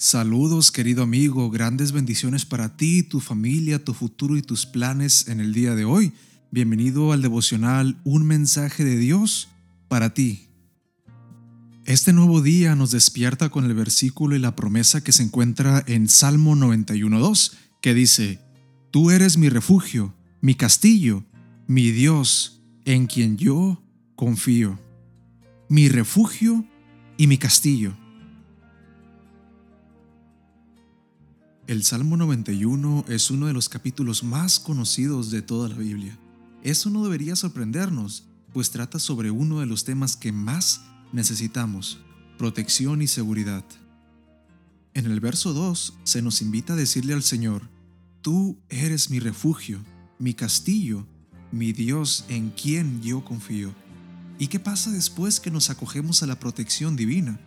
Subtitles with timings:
[0.00, 5.40] Saludos querido amigo, grandes bendiciones para ti, tu familia, tu futuro y tus planes en
[5.40, 6.12] el día de hoy.
[6.52, 9.48] Bienvenido al devocional Un mensaje de Dios
[9.88, 10.50] para ti.
[11.84, 16.08] Este nuevo día nos despierta con el versículo y la promesa que se encuentra en
[16.08, 18.38] Salmo 91.2, que dice,
[18.92, 21.24] Tú eres mi refugio, mi castillo,
[21.66, 23.82] mi Dios, en quien yo
[24.14, 24.78] confío.
[25.68, 26.64] Mi refugio
[27.16, 27.96] y mi castillo.
[31.68, 36.18] El Salmo 91 es uno de los capítulos más conocidos de toda la Biblia.
[36.62, 40.80] Eso no debería sorprendernos, pues trata sobre uno de los temas que más
[41.12, 41.98] necesitamos,
[42.38, 43.66] protección y seguridad.
[44.94, 47.68] En el verso 2 se nos invita a decirle al Señor,
[48.22, 49.84] Tú eres mi refugio,
[50.18, 51.06] mi castillo,
[51.52, 53.74] mi Dios en quien yo confío.
[54.38, 57.38] ¿Y qué pasa después que nos acogemos a la protección divina?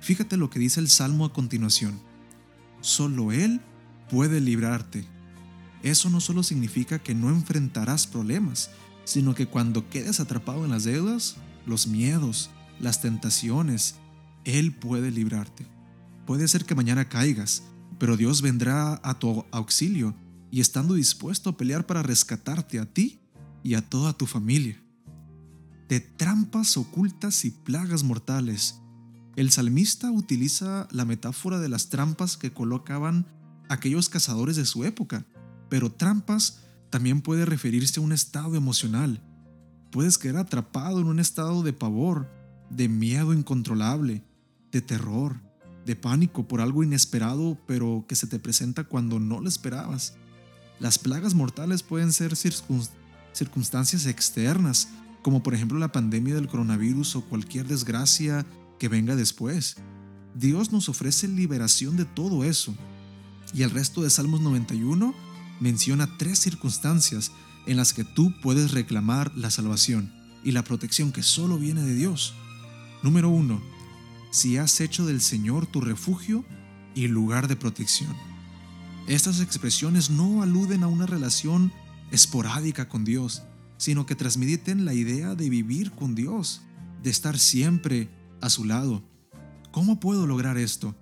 [0.00, 2.09] Fíjate lo que dice el Salmo a continuación.
[2.80, 3.60] Solo Él
[4.10, 5.04] puede librarte.
[5.82, 8.70] Eso no solo significa que no enfrentarás problemas,
[9.04, 12.50] sino que cuando quedes atrapado en las deudas, los miedos,
[12.80, 13.96] las tentaciones,
[14.44, 15.66] Él puede librarte.
[16.26, 17.62] Puede ser que mañana caigas,
[17.98, 20.14] pero Dios vendrá a tu auxilio
[20.50, 23.20] y estando dispuesto a pelear para rescatarte a ti
[23.62, 24.82] y a toda tu familia.
[25.88, 28.79] De trampas ocultas y plagas mortales,
[29.36, 33.26] el salmista utiliza la metáfora de las trampas que colocaban
[33.68, 35.24] aquellos cazadores de su época,
[35.68, 39.22] pero trampas también puede referirse a un estado emocional.
[39.92, 42.28] Puedes quedar atrapado en un estado de pavor,
[42.68, 44.24] de miedo incontrolable,
[44.72, 45.40] de terror,
[45.86, 50.14] de pánico por algo inesperado pero que se te presenta cuando no lo esperabas.
[50.80, 52.34] Las plagas mortales pueden ser
[53.32, 54.88] circunstancias externas,
[55.22, 58.46] como por ejemplo la pandemia del coronavirus o cualquier desgracia
[58.80, 59.76] que venga después.
[60.34, 62.74] Dios nos ofrece liberación de todo eso.
[63.54, 65.14] Y el resto de Salmos 91
[65.60, 67.30] menciona tres circunstancias
[67.66, 71.94] en las que tú puedes reclamar la salvación y la protección que solo viene de
[71.94, 72.34] Dios.
[73.02, 73.60] Número 1.
[74.32, 76.44] Si has hecho del Señor tu refugio
[76.94, 78.16] y lugar de protección.
[79.06, 81.70] Estas expresiones no aluden a una relación
[82.10, 83.42] esporádica con Dios,
[83.76, 86.62] sino que transmiten la idea de vivir con Dios,
[87.02, 88.08] de estar siempre
[88.40, 89.02] a su lado.
[89.70, 90.94] ¿Cómo puedo lograr esto?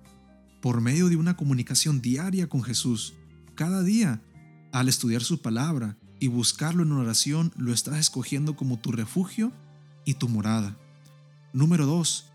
[0.61, 3.13] Por medio de una comunicación diaria con Jesús.
[3.55, 4.21] Cada día,
[4.71, 9.51] al estudiar su palabra y buscarlo en oración, lo estás escogiendo como tu refugio
[10.05, 10.77] y tu morada.
[11.53, 12.25] Número 2.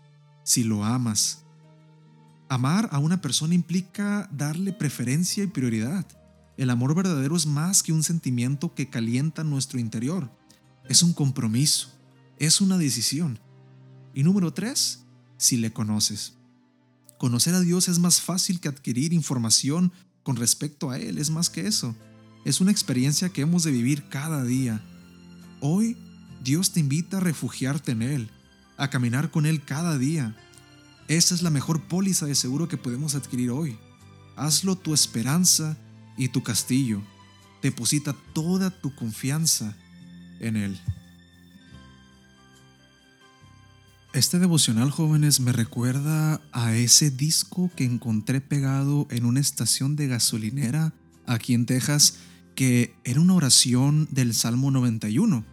[0.43, 1.43] Si lo amas.
[2.49, 6.05] Amar a una persona implica darle preferencia y prioridad.
[6.57, 10.29] El amor verdadero es más que un sentimiento que calienta nuestro interior.
[10.87, 11.89] Es un compromiso,
[12.37, 13.39] es una decisión.
[14.15, 15.01] Y número tres,
[15.37, 16.33] si le conoces.
[17.17, 19.91] Conocer a Dios es más fácil que adquirir información
[20.23, 21.93] con respecto a Él, es más que eso.
[22.45, 24.81] Es una experiencia que hemos de vivir cada día.
[25.59, 25.97] Hoy
[26.43, 28.29] Dios te invita a refugiarte en Él,
[28.77, 30.33] a caminar con Él cada día.
[31.09, 33.77] Esa es la mejor póliza de seguro que podemos adquirir hoy.
[34.37, 35.77] Hazlo tu esperanza
[36.17, 37.01] y tu castillo.
[37.61, 39.75] Deposita toda tu confianza
[40.39, 40.79] en Él.
[44.15, 50.07] Este devocional, jóvenes, me recuerda a ese disco que encontré pegado en una estación de
[50.07, 50.93] gasolinera
[51.25, 52.19] aquí en Texas,
[52.55, 55.43] que era una oración del Salmo 91.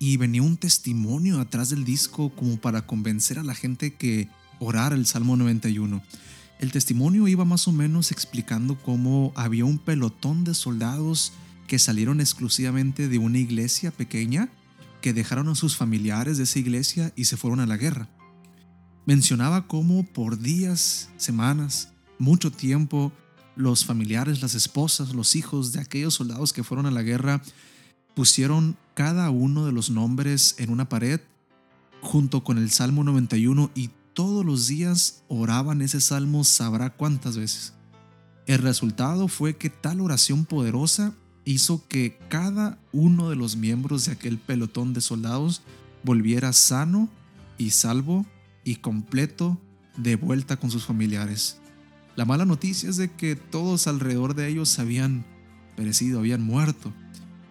[0.00, 4.28] Y venía un testimonio atrás del disco como para convencer a la gente que
[4.58, 6.02] orara el Salmo 91.
[6.58, 11.32] El testimonio iba más o menos explicando cómo había un pelotón de soldados
[11.68, 14.48] que salieron exclusivamente de una iglesia pequeña
[15.00, 18.08] que dejaron a sus familiares de esa iglesia y se fueron a la guerra.
[19.06, 23.12] Mencionaba cómo por días, semanas, mucho tiempo,
[23.56, 27.42] los familiares, las esposas, los hijos de aquellos soldados que fueron a la guerra
[28.14, 31.20] pusieron cada uno de los nombres en una pared
[32.02, 37.74] junto con el Salmo 91 y todos los días oraban ese salmo sabrá cuántas veces.
[38.46, 41.14] El resultado fue que tal oración poderosa
[41.50, 45.62] hizo que cada uno de los miembros de aquel pelotón de soldados
[46.04, 47.08] volviera sano
[47.58, 48.24] y salvo
[48.62, 49.58] y completo
[49.96, 51.58] de vuelta con sus familiares.
[52.14, 55.24] La mala noticia es de que todos alrededor de ellos habían
[55.76, 56.92] perecido, habían muerto.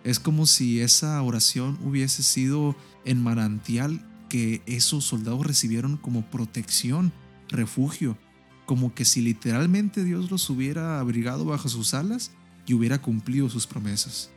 [0.05, 7.11] Es como si esa oración hubiese sido en manantial que esos soldados recibieron como protección,
[7.49, 8.17] refugio,
[8.65, 12.31] como que si literalmente Dios los hubiera abrigado bajo sus alas
[12.69, 14.29] y hubiera cumplido sus promesas.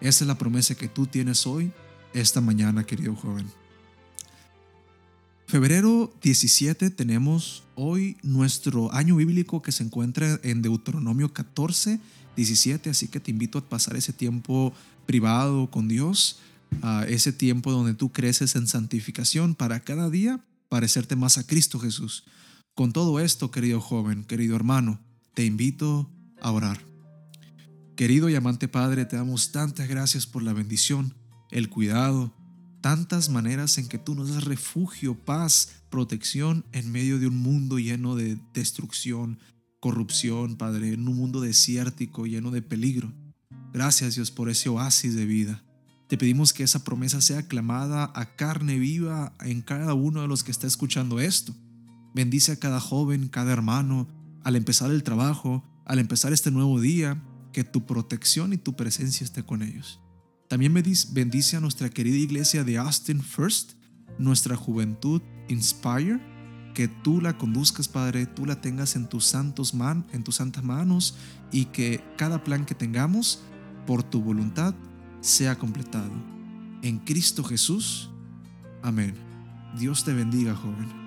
[0.00, 1.72] Esa es la promesa que tú tienes hoy,
[2.14, 3.48] esta mañana, querido joven.
[5.48, 11.98] Febrero 17 tenemos hoy nuestro año bíblico que se encuentra en Deuteronomio 14,
[12.36, 14.72] 17, así que te invito a pasar ese tiempo
[15.04, 16.38] privado con Dios,
[16.82, 20.38] a ese tiempo donde tú creces en santificación para cada día
[20.68, 22.22] parecerte más a Cristo Jesús.
[22.76, 25.00] Con todo esto, querido joven, querido hermano,
[25.34, 26.08] te invito
[26.40, 26.89] a orar.
[28.00, 31.12] Querido y amante Padre, te damos tantas gracias por la bendición,
[31.50, 32.32] el cuidado,
[32.80, 37.78] tantas maneras en que tú nos das refugio, paz, protección en medio de un mundo
[37.78, 39.38] lleno de destrucción,
[39.80, 43.12] corrupción, Padre, en un mundo desértico lleno de peligro.
[43.74, 45.62] Gracias Dios por ese oasis de vida.
[46.08, 50.42] Te pedimos que esa promesa sea clamada a carne viva en cada uno de los
[50.42, 51.54] que está escuchando esto.
[52.14, 54.08] Bendice a cada joven, cada hermano,
[54.42, 59.24] al empezar el trabajo, al empezar este nuevo día, que tu protección y tu presencia
[59.24, 60.00] esté con ellos.
[60.48, 63.72] También bendice a nuestra querida iglesia de Austin First,
[64.18, 66.20] nuestra juventud Inspire,
[66.74, 70.62] que tú la conduzcas, Padre, tú la tengas en tus santos man, en tus santas
[70.62, 71.16] manos
[71.52, 73.42] y que cada plan que tengamos
[73.86, 74.74] por tu voluntad
[75.20, 76.12] sea completado.
[76.82, 78.10] En Cristo Jesús.
[78.82, 79.14] Amén.
[79.78, 80.99] Dios te bendiga, joven.